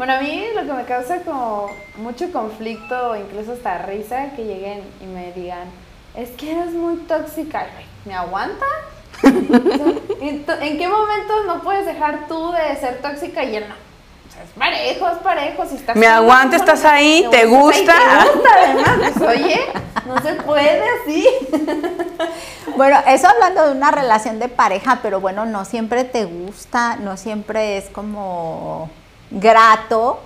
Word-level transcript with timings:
Bueno, 0.00 0.14
a 0.14 0.18
mí 0.18 0.42
lo 0.54 0.62
que 0.62 0.72
me 0.72 0.84
causa 0.86 1.20
como 1.24 1.70
mucho 1.96 2.32
conflicto, 2.32 3.14
incluso 3.16 3.52
hasta 3.52 3.76
risa, 3.82 4.30
que 4.34 4.46
lleguen 4.46 4.82
y 4.98 5.04
me 5.04 5.30
digan, 5.32 5.68
es 6.16 6.30
que 6.30 6.52
eres 6.52 6.72
muy 6.72 6.96
tóxica. 7.00 7.66
¿Me 8.06 8.14
aguanta? 8.14 8.64
¿En 9.22 10.78
qué 10.78 10.88
momento 10.88 11.44
no 11.46 11.60
puedes 11.60 11.84
dejar 11.84 12.28
tú 12.28 12.50
de 12.50 12.76
ser 12.76 13.02
tóxica 13.02 13.44
y 13.44 13.56
él 13.56 13.66
no? 13.68 13.74
O 13.74 14.32
sea, 14.32 14.42
es 14.42 14.50
parejo, 14.58 15.06
es 15.06 15.18
parejo. 15.18 15.66
Si 15.66 15.76
estás 15.76 15.94
me 15.94 16.06
aguanta, 16.06 16.56
estás 16.56 16.82
ahí, 16.86 17.28
te 17.30 17.44
gusta. 17.44 17.92
Te 17.92 18.30
gusta, 18.32 18.48
además. 18.56 19.12
Pues, 19.18 19.28
oye, 19.28 19.60
no 20.06 20.22
se 20.22 20.32
puede 20.36 20.82
así. 21.02 21.28
Bueno, 22.76 22.98
eso 23.06 23.28
hablando 23.28 23.66
de 23.66 23.72
una 23.72 23.90
relación 23.90 24.38
de 24.38 24.48
pareja, 24.48 25.00
pero 25.02 25.20
bueno, 25.20 25.44
no 25.44 25.66
siempre 25.66 26.04
te 26.04 26.24
gusta, 26.24 26.96
no 26.96 27.18
siempre 27.18 27.76
es 27.76 27.90
como 27.90 28.88
grato 29.30 30.20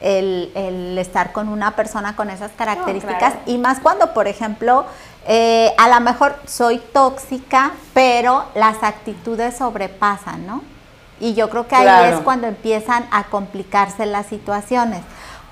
el, 0.00 0.96
estar 0.98 1.32
con 1.32 1.48
una 1.48 1.72
persona 1.72 2.16
con 2.16 2.30
esas 2.30 2.52
características. 2.52 3.34
Y 3.46 3.58
más 3.58 3.80
cuando, 3.80 4.14
por 4.14 4.28
ejemplo, 4.28 4.86
eh, 5.26 5.74
a 5.76 5.88
lo 5.88 6.00
mejor 6.00 6.36
soy 6.46 6.78
tóxica, 6.78 7.72
pero 7.94 8.44
las 8.54 8.82
actitudes 8.82 9.56
sobrepasan, 9.56 10.46
¿no? 10.46 10.62
Y 11.20 11.34
yo 11.34 11.50
creo 11.50 11.66
que 11.66 11.74
ahí 11.74 12.12
es 12.12 12.20
cuando 12.20 12.46
empiezan 12.46 13.06
a 13.10 13.24
complicarse 13.24 14.06
las 14.06 14.26
situaciones 14.26 15.02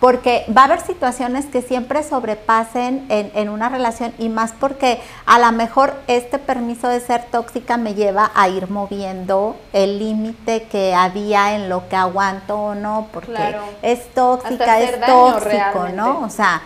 porque 0.01 0.45
va 0.55 0.63
a 0.63 0.65
haber 0.67 0.81
situaciones 0.81 1.47
que 1.47 1.63
siempre 1.63 2.03
sobrepasen 2.03 3.07
en, 3.09 3.49
una 3.49 3.69
relación 3.69 4.13
y 4.19 4.29
más 4.29 4.53
porque 4.53 5.01
a 5.25 5.39
lo 5.39 5.51
mejor 5.53 5.95
este 6.07 6.39
permiso 6.39 6.89
de 6.89 7.01
ser 7.01 7.25
tóxica 7.25 7.77
me 7.77 7.95
lleva 7.95 8.31
a 8.35 8.49
ir 8.49 8.71
moviendo 8.71 9.57
el 9.73 9.99
límite 9.99 10.65
que 10.65 10.95
había 10.95 11.57
en 11.57 11.69
lo 11.69 11.89
que 11.89 11.97
aguanto 11.97 12.59
o 12.59 12.75
no, 12.75 13.09
porque 13.13 13.57
es 13.83 14.13
tóxica, 14.13 14.81
es 14.81 15.01
tóxico, 15.01 15.89
¿no? 15.95 16.21
O 16.21 16.31
sea, 16.31 16.61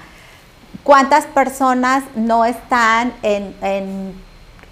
¿cuántas 0.82 1.26
personas 1.26 2.02
no 2.16 2.44
están 2.44 3.12
en, 3.22 3.54
en 3.62 4.29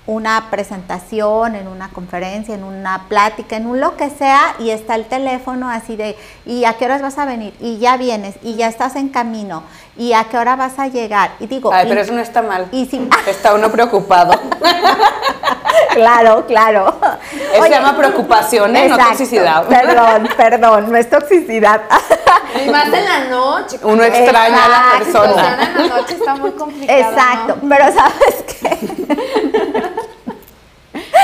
una 0.09 0.49
presentación, 0.51 1.55
en 1.55 1.69
una 1.69 1.91
conferencia, 1.91 2.55
en 2.55 2.65
una 2.65 3.09
plática, 3.09 3.57
en 3.57 3.67
un 3.67 3.79
lo 3.79 3.95
que 3.99 4.09
sea, 4.09 4.55
y 4.59 4.71
está 4.71 4.95
el 4.95 5.05
teléfono 5.05 5.69
así 5.69 5.97
de, 5.97 6.17
¿y 6.47 6.65
a 6.65 6.73
qué 6.79 6.87
horas 6.87 7.03
vas 7.03 7.19
a 7.19 7.27
venir? 7.27 7.53
Y 7.61 7.77
ya 7.77 7.99
vienes, 7.99 8.37
y 8.43 8.57
ya 8.57 8.69
estás 8.69 8.97
en 8.97 9.11
camino, 9.11 9.65
¿y 9.99 10.15
a 10.15 10.25
qué 10.25 10.39
hora 10.39 10.57
vas 10.57 10.79
a 10.79 10.89
llegar? 10.89 11.33
Y 11.41 11.47
digo... 11.47 11.71
Ay, 11.75 11.85
pero 11.87 12.01
eso 12.01 12.15
no 12.15 12.23
está 12.23 12.41
mal. 12.41 12.69
Y 12.73 12.87
si, 12.87 13.07
está 13.27 13.53
uno 13.53 13.71
preocupado. 13.71 14.33
claro, 15.93 16.47
claro. 16.47 16.97
Eso 17.53 17.65
se 17.65 17.69
llama 17.69 17.95
preocupación, 17.95 18.75
¿eh? 18.77 18.89
no 18.89 18.97
toxicidad. 18.97 19.67
Perdón, 19.67 20.27
perdón, 20.39 20.91
no 20.91 20.97
es 20.97 21.11
toxicidad. 21.11 21.83
Y 22.65 22.71
más 22.71 22.87
en 22.87 23.05
la 23.05 23.25
noche. 23.29 23.79
Uno 23.83 24.03
extraña 24.03 24.65
a 24.65 24.69
la 24.69 24.99
persona. 24.99 25.59
en 25.61 25.89
la 25.89 25.97
noche 25.97 26.15
está 26.15 26.35
muy 26.35 26.53
complicado. 26.53 26.99
Exacto, 26.99 27.57
pero 27.69 27.85
¿sabes 27.93 28.45
qué? 28.59 29.58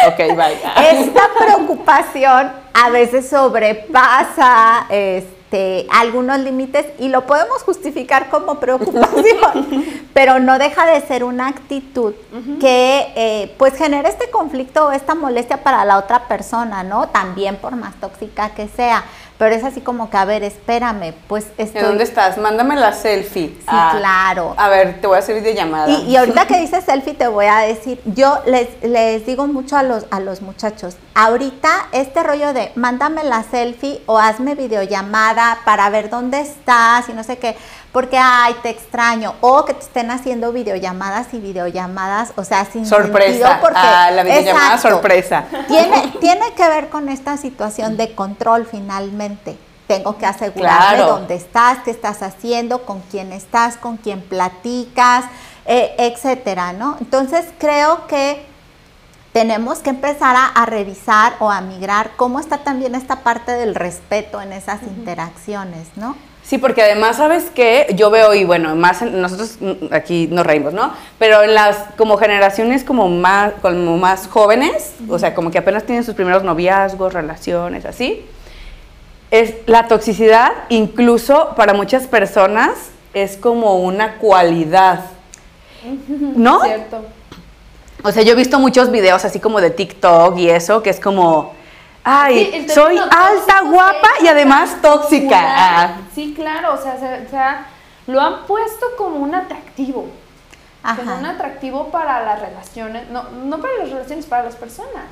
Ok, 0.08 0.18
bye. 0.36 0.58
Esta 0.90 1.22
preocupación 1.38 2.52
a 2.72 2.90
veces 2.90 3.28
sobrepasa 3.28 4.86
este, 4.90 5.86
algunos 5.90 6.38
límites 6.40 6.86
y 6.98 7.08
lo 7.08 7.26
podemos 7.26 7.62
justificar 7.62 8.28
como 8.28 8.58
preocupación, 8.58 9.84
pero 10.14 10.40
no 10.40 10.58
deja 10.58 10.84
de 10.86 11.00
ser 11.02 11.24
una 11.24 11.48
actitud 11.48 12.14
que 12.60 13.12
eh, 13.14 13.54
pues 13.56 13.74
genera 13.76 14.08
este 14.08 14.30
conflicto 14.30 14.86
o 14.86 14.92
esta 14.92 15.14
molestia 15.14 15.62
para 15.62 15.84
la 15.84 15.98
otra 15.98 16.26
persona, 16.26 16.82
¿no? 16.82 17.08
También 17.08 17.56
por 17.56 17.76
más 17.76 17.94
tóxica 18.00 18.50
que 18.50 18.68
sea 18.68 19.04
pero 19.38 19.54
es 19.54 19.64
así 19.64 19.80
como 19.80 20.10
que, 20.10 20.16
a 20.16 20.24
ver, 20.24 20.44
espérame, 20.44 21.12
pues 21.26 21.46
estoy... 21.58 21.80
¿En 21.80 21.88
dónde 21.88 22.04
estás? 22.04 22.38
Mándame 22.38 22.76
la 22.76 22.92
selfie. 22.92 23.48
Sí, 23.48 23.64
ah, 23.66 23.94
claro. 23.98 24.54
A 24.56 24.68
ver, 24.68 25.00
te 25.00 25.06
voy 25.06 25.16
a 25.16 25.18
hacer 25.18 25.34
videollamada. 25.34 25.90
Y, 25.90 26.10
y 26.10 26.16
ahorita 26.16 26.46
que 26.46 26.60
dices 26.60 26.84
selfie 26.84 27.14
te 27.14 27.26
voy 27.26 27.46
a 27.46 27.58
decir, 27.58 28.00
yo 28.04 28.40
les, 28.46 28.68
les 28.82 29.26
digo 29.26 29.46
mucho 29.46 29.76
a 29.76 29.82
los, 29.82 30.06
a 30.10 30.20
los 30.20 30.40
muchachos, 30.40 30.96
ahorita 31.14 31.88
este 31.92 32.22
rollo 32.22 32.52
de 32.52 32.72
mándame 32.76 33.24
la 33.24 33.42
selfie 33.42 34.02
o 34.06 34.18
hazme 34.18 34.54
videollamada 34.54 35.58
para 35.64 35.90
ver 35.90 36.10
dónde 36.10 36.40
estás 36.40 37.08
y 37.08 37.12
no 37.12 37.24
sé 37.24 37.38
qué, 37.38 37.56
porque, 37.94 38.18
ay, 38.18 38.56
te 38.60 38.70
extraño, 38.70 39.36
o 39.40 39.64
que 39.64 39.72
te 39.72 39.84
estén 39.84 40.10
haciendo 40.10 40.50
videollamadas 40.50 41.32
y 41.32 41.38
videollamadas, 41.38 42.32
o 42.34 42.42
sea, 42.42 42.64
sin 42.64 42.84
sorpresa, 42.84 43.60
porque, 43.60 43.78
ah, 43.78 44.10
la 44.10 44.24
videollamada 44.24 44.78
sorpresa. 44.78 45.44
Tiene, 45.68 46.12
tiene 46.20 46.52
que 46.56 46.68
ver 46.68 46.88
con 46.88 47.08
esta 47.08 47.36
situación 47.36 47.96
de 47.96 48.12
control 48.16 48.66
finalmente. 48.68 49.56
Tengo 49.86 50.18
que 50.18 50.26
asegurarme 50.26 51.04
dónde 51.04 51.36
estás, 51.36 51.78
qué 51.84 51.92
estás 51.92 52.24
haciendo, 52.24 52.84
con 52.84 53.00
quién 53.12 53.32
estás, 53.32 53.76
con 53.76 53.96
quién 53.96 54.22
platicas, 54.22 55.26
eh, 55.64 55.94
etcétera, 55.96 56.72
¿no? 56.72 56.96
Entonces 57.00 57.46
creo 57.60 58.08
que 58.08 58.44
tenemos 59.32 59.78
que 59.78 59.90
empezar 59.90 60.34
a, 60.36 60.66
revisar 60.66 61.34
o 61.38 61.48
a 61.48 61.60
migrar 61.60 62.10
cómo 62.16 62.40
está 62.40 62.58
también 62.58 62.96
esta 62.96 63.20
parte 63.20 63.52
del 63.52 63.76
respeto 63.76 64.40
en 64.40 64.52
esas 64.52 64.82
interacciones, 64.82 65.86
¿no? 65.94 66.16
Sí, 66.44 66.58
porque 66.58 66.82
además, 66.82 67.16
¿sabes 67.16 67.46
qué? 67.54 67.86
Yo 67.96 68.10
veo, 68.10 68.34
y 68.34 68.44
bueno, 68.44 68.76
más 68.76 69.00
nosotros 69.00 69.56
aquí 69.90 70.28
nos 70.30 70.44
reímos, 70.44 70.74
¿no? 70.74 70.92
Pero 71.18 71.42
en 71.42 71.54
las 71.54 71.76
como 71.96 72.18
generaciones 72.18 72.84
como 72.84 73.08
más, 73.08 73.54
como 73.62 73.96
más 73.96 74.26
jóvenes, 74.26 74.92
o 75.08 75.18
sea, 75.18 75.34
como 75.34 75.50
que 75.50 75.56
apenas 75.58 75.84
tienen 75.84 76.04
sus 76.04 76.14
primeros 76.14 76.44
noviazgos, 76.44 77.14
relaciones, 77.14 77.86
así, 77.86 78.26
es 79.30 79.54
la 79.66 79.88
toxicidad, 79.88 80.52
incluso 80.68 81.54
para 81.56 81.72
muchas 81.72 82.06
personas, 82.06 82.72
es 83.14 83.38
como 83.38 83.78
una 83.78 84.18
cualidad, 84.18 85.00
¿no? 86.36 86.60
Cierto. 86.60 87.06
O 88.02 88.12
sea, 88.12 88.22
yo 88.22 88.32
he 88.32 88.36
visto 88.36 88.58
muchos 88.58 88.90
videos 88.90 89.24
así 89.24 89.40
como 89.40 89.62
de 89.62 89.70
TikTok 89.70 90.36
y 90.36 90.50
eso, 90.50 90.82
que 90.82 90.90
es 90.90 91.00
como 91.00 91.54
Ay, 92.04 92.66
soy 92.68 92.98
alta, 92.98 93.62
guapa 93.62 94.08
y 94.22 94.28
además 94.28 94.76
tóxica. 94.82 95.40
Ah. 95.40 95.96
Sí, 96.14 96.34
claro, 96.34 96.74
o 96.74 96.76
sea, 96.76 96.94
o 96.94 97.30
sea, 97.30 97.66
lo 98.06 98.20
han 98.20 98.44
puesto 98.46 98.86
como 98.98 99.16
un 99.16 99.34
atractivo. 99.34 100.06
Como 100.96 101.16
un 101.16 101.24
atractivo 101.24 101.88
para 101.88 102.22
las 102.22 102.40
relaciones, 102.40 103.08
no, 103.08 103.22
no 103.30 103.58
para 103.58 103.72
las 103.78 103.90
relaciones, 103.90 104.26
para 104.26 104.42
las 104.42 104.54
personas. 104.54 105.06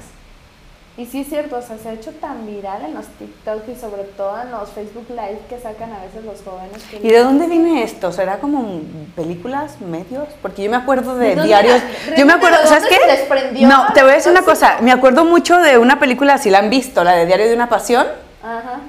Y 0.99 1.07
sí 1.07 1.23
es 1.23 1.29
cierto, 1.29 1.57
o 1.57 1.63
sea, 1.63 1.79
se 1.79 1.89
ha 1.89 1.93
hecho 1.95 2.11
tan 2.11 2.47
viral 2.47 2.85
en 2.85 2.93
los 2.93 3.07
TikTok 3.07 3.67
y 3.67 3.81
sobre 3.81 4.03
todo 4.03 4.39
en 4.43 4.51
los 4.51 4.69
Facebook 4.71 5.07
Live 5.09 5.41
que 5.49 5.59
sacan 5.59 5.91
a 5.91 6.03
veces 6.05 6.23
los 6.23 6.43
jóvenes. 6.43 6.83
¿Y 7.03 7.09
de 7.09 7.19
dónde 7.21 7.47
viene 7.47 7.83
esto? 7.83 8.13
¿Será 8.13 8.41
como 8.41 8.83
películas, 9.17 9.81
medios? 9.81 10.29
Porque 10.43 10.65
yo 10.65 10.71
me 10.71 10.77
acuerdo 10.77 11.17
de 11.17 11.35
diarios. 11.37 11.81
Yo 12.15 12.27
me 12.27 12.35
acuerdo, 12.35 12.59
¿sabes 12.67 12.85
qué? 12.85 13.67
No, 13.67 13.87
te 13.95 14.03
voy 14.03 14.13
a 14.13 14.15
decir 14.17 14.33
una 14.33 14.43
cosa. 14.43 14.79
Me 14.83 14.93
acuerdo 14.93 15.25
mucho 15.25 15.57
de 15.61 15.79
una 15.79 15.99
película, 15.99 16.37
si 16.37 16.51
la 16.51 16.59
han 16.59 16.69
visto, 16.69 17.03
la 17.05 17.13
de 17.13 17.25
Diario 17.25 17.49
de 17.49 17.55
una 17.55 17.71
Pasión. 17.71 18.07
Ajá. 18.43 18.81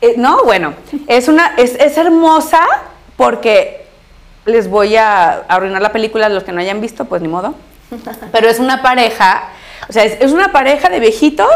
Eh, 0.00 0.14
no, 0.16 0.42
bueno, 0.42 0.74
es, 1.06 1.28
una, 1.28 1.54
es, 1.56 1.76
es 1.76 1.96
hermosa 1.96 2.60
porque 3.16 3.86
les 4.46 4.68
voy 4.68 4.96
a 4.96 5.44
arruinar 5.46 5.80
la 5.80 5.92
película, 5.92 6.28
los 6.28 6.42
que 6.42 6.50
no 6.50 6.60
hayan 6.60 6.80
visto, 6.80 7.04
pues 7.04 7.22
ni 7.22 7.28
modo. 7.28 7.54
Pero 8.32 8.48
es 8.48 8.58
una 8.58 8.82
pareja 8.82 9.44
o 9.88 9.92
sea, 9.92 10.04
es, 10.04 10.32
una 10.32 10.52
pareja 10.52 10.88
de 10.88 11.00
viejitos 11.00 11.52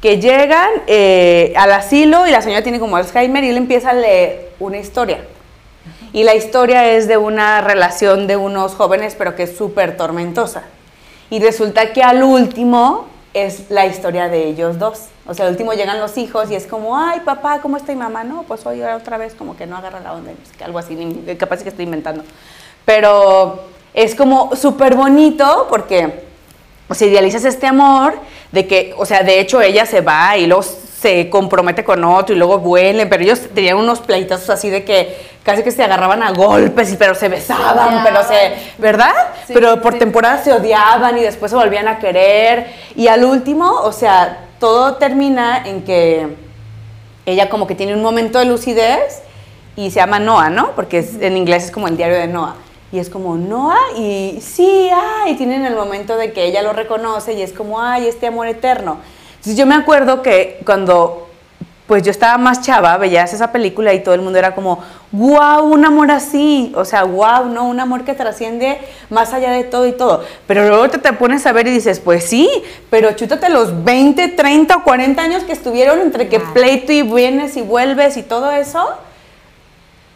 que 0.00 0.20
llegan 0.20 0.70
eh, 0.86 1.52
al 1.56 1.72
asilo 1.72 2.26
y 2.26 2.30
la 2.30 2.42
señora 2.42 2.62
tiene 2.62 2.78
como 2.78 2.96
Alzheimer 2.96 3.42
y 3.44 3.50
él 3.50 3.56
empieza 3.56 3.90
a 3.90 3.94
leer 3.94 4.50
una 4.58 4.78
historia. 4.78 5.18
Y 6.12 6.22
la 6.22 6.34
historia 6.34 6.90
es 6.90 7.06
de 7.06 7.16
una 7.16 7.60
relación 7.60 8.26
de 8.26 8.36
unos 8.36 8.74
jóvenes, 8.74 9.14
pero 9.16 9.34
que 9.34 9.42
es 9.44 9.56
súper 9.56 9.96
tormentosa. 9.96 10.62
Y 11.30 11.40
resulta 11.40 11.92
que 11.92 12.02
al 12.02 12.22
último 12.22 13.06
es 13.34 13.70
la 13.70 13.86
historia 13.86 14.28
de 14.28 14.46
ellos 14.46 14.78
dos. 14.78 15.06
O 15.26 15.34
sea, 15.34 15.44
al 15.44 15.52
último 15.52 15.74
llegan 15.74 16.00
los 16.00 16.16
hijos 16.16 16.50
y 16.50 16.54
es 16.54 16.66
como, 16.66 16.96
ay, 16.96 17.20
papá, 17.20 17.60
¿cómo 17.60 17.76
está 17.76 17.92
mi 17.92 17.98
mamá? 17.98 18.24
No, 18.24 18.44
pues 18.44 18.64
hoy 18.64 18.82
otra 18.82 19.18
vez 19.18 19.34
como 19.34 19.56
que 19.56 19.66
no 19.66 19.76
agarra 19.76 20.00
la 20.00 20.14
onda, 20.14 20.30
algo 20.64 20.78
así, 20.78 20.96
capaz 21.38 21.62
que 21.62 21.68
estoy 21.68 21.84
inventando. 21.84 22.24
Pero 22.86 23.64
es 23.92 24.14
como 24.14 24.56
súper 24.56 24.94
bonito 24.94 25.66
porque 25.68 26.27
o 26.88 26.94
sea, 26.94 27.06
idealizas 27.06 27.44
este 27.44 27.66
amor 27.66 28.14
de 28.50 28.66
que, 28.66 28.94
o 28.96 29.04
sea, 29.04 29.22
de 29.22 29.40
hecho 29.40 29.60
ella 29.60 29.84
se 29.84 30.00
va 30.00 30.36
y 30.36 30.46
luego 30.46 30.62
se 30.62 31.28
compromete 31.28 31.84
con 31.84 32.02
otro 32.02 32.34
y 32.34 32.38
luego 32.38 32.58
vuelve, 32.58 33.06
pero 33.06 33.22
ellos 33.22 33.40
tenían 33.54 33.76
unos 33.76 34.00
pleitazos 34.00 34.50
así 34.50 34.70
de 34.70 34.84
que 34.84 35.16
casi 35.44 35.62
que 35.62 35.70
se 35.70 35.84
agarraban 35.84 36.22
a 36.22 36.32
golpes, 36.32 36.92
y, 36.92 36.96
pero 36.96 37.14
se 37.14 37.28
besaban, 37.28 38.02
pero 38.02 38.24
se, 38.24 38.54
¿verdad? 38.78 39.14
pero 39.48 39.80
por 39.80 39.98
temporada 39.98 40.42
se 40.42 40.52
odiaban 40.52 41.16
y 41.18 41.22
después 41.22 41.50
se 41.50 41.56
volvían 41.56 41.88
a 41.88 41.98
querer 41.98 42.66
y 42.96 43.06
al 43.08 43.24
último, 43.24 43.70
o 43.70 43.92
sea, 43.92 44.46
todo 44.58 44.94
termina 44.94 45.62
en 45.66 45.84
que 45.84 46.26
ella 47.26 47.48
como 47.48 47.66
que 47.66 47.74
tiene 47.74 47.94
un 47.94 48.02
momento 48.02 48.38
de 48.38 48.46
lucidez 48.46 49.22
y 49.76 49.90
se 49.90 49.96
llama 49.96 50.18
Noah, 50.18 50.50
¿no? 50.50 50.72
Porque 50.72 51.06
en 51.20 51.36
inglés 51.36 51.66
es 51.66 51.70
como 51.70 51.86
el 51.86 51.96
diario 51.96 52.16
de 52.16 52.26
Noah 52.26 52.56
y 52.90 52.98
es 52.98 53.10
como, 53.10 53.36
no, 53.36 53.72
y 53.96 54.38
sí, 54.40 54.88
ay, 54.92 55.32
y 55.32 55.36
tienen 55.36 55.64
el 55.64 55.74
momento 55.74 56.16
de 56.16 56.32
que 56.32 56.46
ella 56.46 56.62
lo 56.62 56.72
reconoce 56.72 57.34
y 57.34 57.42
es 57.42 57.52
como, 57.52 57.80
ay, 57.80 58.06
este 58.06 58.26
amor 58.26 58.46
eterno. 58.46 58.98
Entonces 59.30 59.56
yo 59.56 59.66
me 59.66 59.74
acuerdo 59.74 60.22
que 60.22 60.60
cuando 60.64 61.28
pues 61.88 62.02
yo 62.02 62.10
estaba 62.10 62.36
más 62.36 62.60
chava, 62.60 62.98
veías 62.98 63.32
esa 63.32 63.50
película 63.50 63.94
y 63.94 64.02
todo 64.02 64.14
el 64.14 64.20
mundo 64.20 64.38
era 64.38 64.54
como, 64.54 64.84
wow, 65.10 65.64
un 65.64 65.86
amor 65.86 66.10
así, 66.10 66.70
o 66.76 66.84
sea, 66.84 67.04
wow, 67.04 67.46
no, 67.46 67.64
un 67.64 67.80
amor 67.80 68.04
que 68.04 68.12
trasciende 68.12 68.78
más 69.08 69.32
allá 69.32 69.52
de 69.52 69.64
todo 69.64 69.86
y 69.86 69.92
todo. 69.92 70.22
Pero 70.46 70.68
luego 70.68 70.90
te, 70.90 70.98
te 70.98 71.14
pones 71.14 71.46
a 71.46 71.52
ver 71.52 71.66
y 71.66 71.70
dices, 71.70 71.98
pues 71.98 72.24
sí, 72.24 72.46
pero 72.90 73.12
chútate 73.12 73.48
los 73.48 73.84
20, 73.84 74.28
30 74.28 74.76
o 74.76 74.84
40 74.84 75.22
años 75.22 75.44
que 75.44 75.52
estuvieron 75.52 76.00
entre 76.00 76.28
que 76.28 76.40
pleito 76.40 76.92
y 76.92 77.00
vienes 77.00 77.56
y 77.56 77.62
vuelves 77.62 78.18
y 78.18 78.22
todo 78.22 78.50
eso, 78.50 78.86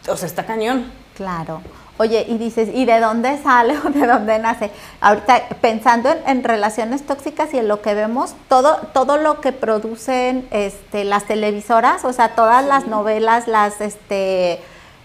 o 0.07 0.15
sea, 0.15 0.27
está 0.27 0.45
cañón. 0.45 0.91
Claro. 1.15 1.61
Oye, 1.97 2.25
y 2.27 2.39
dices, 2.39 2.69
¿y 2.73 2.85
de 2.85 2.99
dónde 2.99 3.37
sale 3.41 3.77
o 3.85 3.89
de 3.89 4.07
dónde 4.07 4.39
nace? 4.39 4.71
Ahorita 4.99 5.43
pensando 5.61 6.13
en, 6.25 6.43
relaciones 6.43 7.05
tóxicas 7.05 7.53
y 7.53 7.59
en 7.59 7.67
lo 7.67 7.81
que 7.81 7.93
vemos, 7.93 8.33
todo, 8.49 8.77
todo 8.93 9.17
lo 9.17 9.41
que 9.41 9.51
producen 9.51 10.47
este, 10.51 11.03
las 11.03 11.25
televisoras, 11.25 12.03
o 12.03 12.13
sea, 12.13 12.29
todas 12.29 12.65
las 12.65 12.87
novelas, 12.87 13.47
las, 13.47 13.79
este, 13.81 14.59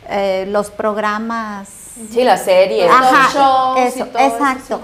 eh, 0.09 0.47
los 0.49 0.71
programas. 0.71 1.69
Sí, 2.11 2.25
las 2.25 2.45
series, 2.45 2.91
Ajá, 2.91 3.29
shows 3.35 3.79
eso, 3.81 4.05
exacto. 4.19 4.81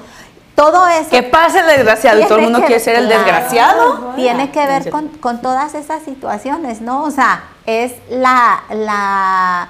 Todo 0.55 0.87
eso. 0.87 1.11
Que 1.11 1.23
pase 1.25 1.61
el 1.61 1.67
desgraciado 1.67 2.21
y 2.21 2.25
todo 2.27 2.39
el 2.39 2.45
mundo 2.45 2.61
quiere 2.61 2.79
ser 2.79 2.97
el 2.97 3.09
desgraciado. 3.09 4.13
Tiene 4.15 4.53
que 4.53 4.65
ver 4.67 4.91
con, 4.91 5.09
con 5.09 5.41
todas 5.41 5.75
esas 5.75 6.03
situaciones, 6.03 6.81
¿no? 6.81 7.03
O 7.03 7.11
sea, 7.11 7.45
es 7.67 7.93
la, 8.09 8.63
la 8.71 9.69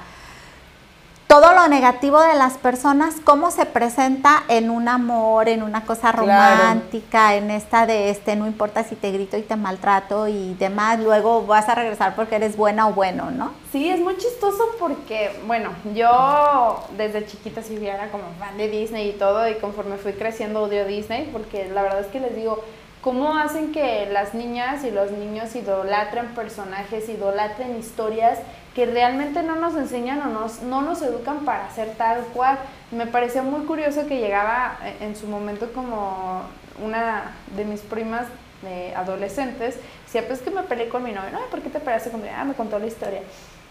todo 1.40 1.52
lo 1.52 1.66
negativo 1.66 2.20
de 2.20 2.34
las 2.34 2.58
personas, 2.58 3.16
cómo 3.25 3.50
se 3.50 3.66
presenta 3.66 4.44
en 4.46 4.70
un 4.70 4.86
amor, 4.86 5.48
en 5.48 5.64
una 5.64 5.84
cosa 5.84 6.12
romántica, 6.12 7.34
en 7.34 7.50
esta 7.50 7.86
de 7.86 8.10
este, 8.10 8.36
no 8.36 8.46
importa 8.46 8.84
si 8.84 8.94
te 8.94 9.10
grito 9.10 9.36
y 9.36 9.42
te 9.42 9.56
maltrato 9.56 10.28
y 10.28 10.54
demás, 10.54 11.00
luego 11.00 11.44
vas 11.44 11.69
a 11.69 11.75
regresar 11.75 12.14
porque 12.14 12.36
eres 12.36 12.56
buena 12.56 12.86
o 12.86 12.92
bueno, 12.92 13.32
¿no? 13.32 13.50
Sí, 13.72 13.90
es 13.90 13.98
muy 13.98 14.16
chistoso 14.16 14.64
porque, 14.78 15.40
bueno, 15.44 15.70
yo 15.92 16.84
desde 16.96 17.26
chiquita 17.26 17.62
sí 17.62 17.84
era 17.84 18.12
como 18.12 18.22
fan 18.38 18.56
de 18.56 18.69
Disney 18.69 19.08
y 19.08 19.14
todo, 19.14 19.48
y 19.48 19.54
conforme 19.56 19.96
fui 19.96 20.12
creciendo 20.12 20.62
odio 20.62 20.84
Disney, 20.84 21.28
porque 21.32 21.69
la 21.69 21.82
verdad 21.82 22.02
es 22.02 22.06
que 22.06 22.20
les 22.20 22.36
digo, 22.36 22.62
¿cómo 23.04 23.36
hacen 23.36 23.70
que 23.70 24.08
las 24.10 24.34
niñas 24.34 24.82
y 24.82 24.90
los 24.90 25.12
niños 25.12 25.54
idolatren 25.54 26.28
personajes, 26.34 27.08
idolatren 27.08 27.78
historias? 27.78 28.38
que 28.74 28.86
realmente 28.86 29.42
no 29.42 29.54
nos 29.54 29.76
enseñan 29.76 30.20
o 30.22 30.26
nos, 30.26 30.62
no 30.62 30.82
nos 30.82 31.00
educan 31.00 31.44
para 31.44 31.70
ser 31.70 31.90
tal 31.96 32.24
cual. 32.34 32.58
Me 32.90 33.06
parecía 33.06 33.42
muy 33.42 33.64
curioso 33.66 34.06
que 34.06 34.18
llegaba 34.18 34.78
e, 34.82 35.04
en 35.04 35.16
su 35.16 35.28
momento 35.28 35.72
como 35.72 36.42
una 36.84 37.32
de 37.56 37.64
mis 37.64 37.80
primas 37.80 38.26
de 38.62 38.94
adolescentes, 38.96 39.78
decía, 40.14 40.28
pues 40.28 40.40
que 40.40 40.50
me 40.50 40.62
peleé 40.62 40.88
con 40.88 41.02
mi 41.02 41.12
novio, 41.12 41.31
no, 41.32 41.40
¿por 41.50 41.61
qué 41.61 41.70
te 41.70 41.81
peleaste 41.81 42.11
con 42.11 42.20
mi 42.20 42.26
novio? 42.28 42.40
Ah, 42.40 42.44
me 42.44 42.55
contó 42.55 42.78
la 42.78 42.87
historia. 42.87 43.20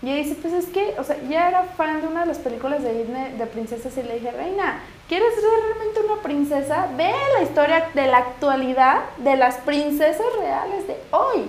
Y 0.01 0.09
ella 0.09 0.23
dice, 0.23 0.35
pues 0.41 0.53
es 0.53 0.65
que, 0.65 0.93
o 0.97 1.03
sea, 1.03 1.17
ya 1.29 1.47
era 1.47 1.63
fan 1.63 2.01
de 2.01 2.07
una 2.07 2.21
de 2.21 2.25
las 2.25 2.39
películas 2.39 2.83
de 2.83 2.93
Disney 2.93 3.37
de 3.37 3.45
princesas 3.45 3.95
y 3.97 4.03
le 4.03 4.15
dije, 4.15 4.31
Reina, 4.31 4.81
¿quieres 5.07 5.33
ser 5.33 5.43
realmente 5.43 6.01
una 6.01 6.21
princesa? 6.21 6.89
Ve 6.97 7.13
la 7.37 7.43
historia 7.43 7.89
de 7.93 8.07
la 8.07 8.17
actualidad 8.17 9.01
de 9.17 9.37
las 9.37 9.55
princesas 9.59 10.25
reales 10.37 10.85
de 10.87 10.97
hoy. 11.11 11.45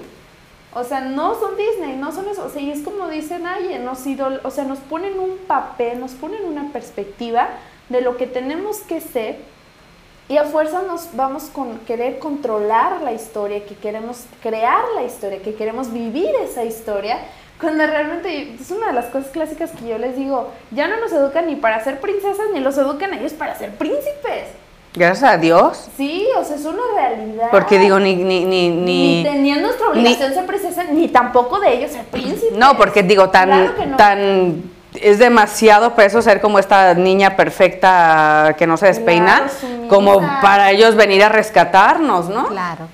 O 0.73 0.85
sea, 0.85 1.01
no 1.01 1.35
son 1.35 1.57
Disney, 1.57 1.97
no 1.97 2.13
son 2.13 2.29
eso. 2.29 2.45
O 2.47 2.49
sea, 2.49 2.63
y 2.63 2.71
es 2.71 2.83
como 2.83 3.09
dice 3.09 3.41
nadie, 3.41 3.81
nos 3.81 4.07
idol 4.07 4.41
o 4.45 4.51
sea, 4.53 4.65
nos 4.65 4.79
ponen 4.79 5.19
un 5.19 5.39
papel, 5.49 5.99
nos 5.99 6.13
ponen 6.13 6.45
una 6.45 6.73
perspectiva 6.73 7.49
de 7.89 8.01
lo 8.01 8.17
que 8.17 8.29
tenemos 8.29 8.79
que 8.79 9.01
ser 9.01 9.39
y 10.29 10.39
a 10.39 10.45
fuerza 10.45 10.83
nos 10.83 11.09
vamos 11.15 11.45
con 11.45 11.79
querer 11.81 12.19
controlar 12.19 13.03
la 13.03 13.13
historia, 13.13 13.65
que 13.65 13.75
queremos 13.75 14.25
crear 14.43 14.83
la 14.95 15.03
historia, 15.03 15.43
que 15.43 15.55
queremos 15.55 15.93
vivir 15.93 16.31
esa 16.43 16.65
historia, 16.65 17.19
cuando 17.61 17.87
realmente 17.87 18.55
es 18.59 18.71
una 18.71 18.89
de 18.89 18.93
las 18.95 19.07
cosas 19.07 19.31
clásicas 19.31 19.71
que 19.73 19.89
yo 19.89 19.99
les 19.99 20.17
digo, 20.17 20.51
ya 20.71 20.89
no 20.89 20.99
nos 20.99 21.13
educan 21.13 21.47
ni 21.47 21.57
para 21.57 21.83
ser 21.85 22.01
princesas, 22.01 22.47
ni 22.53 22.61
los 22.61 22.77
educan 22.79 23.13
a 23.13 23.19
ellos 23.19 23.33
para 23.35 23.55
ser 23.55 23.75
príncipes. 23.77 24.49
Gracias 24.95 25.29
a 25.29 25.37
Dios. 25.37 25.89
Sí, 25.97 26.27
o 26.39 26.45
sea, 26.45 26.57
es 26.57 26.65
una 26.65 26.83
realidad. 26.95 27.49
Porque 27.51 27.79
digo, 27.79 27.99
ni... 27.99 28.15
Ni, 28.15 28.45
ni, 28.45 28.71
ni, 28.71 29.25
tenían 29.25 29.61
nuestra 29.61 29.89
obligación 29.89 30.33
ser 30.33 30.47
princesa, 30.47 30.85
ni 30.85 31.09
tampoco 31.09 31.59
de 31.59 31.75
ellos 31.75 31.91
ser 31.91 32.05
príncipe. 32.05 32.57
No, 32.57 32.77
porque 32.77 33.03
digo, 33.03 33.29
tan... 33.29 33.97
tan 33.97 34.74
es 35.01 35.19
demasiado 35.19 35.95
peso 35.95 36.23
ser 36.23 36.41
como 36.41 36.59
esta 36.59 36.95
niña 36.95 37.37
perfecta 37.37 38.55
que 38.59 38.67
no 38.67 38.77
se 38.77 38.87
despeina, 38.87 39.45
como 39.89 40.21
para 40.41 40.71
ellos 40.71 40.95
venir 40.95 41.23
a 41.25 41.29
rescatarnos, 41.29 42.29
¿no? 42.29 42.47
Claro. 42.49 42.89